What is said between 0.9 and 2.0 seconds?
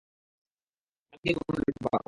কালকেই রওনা দিতে পারব।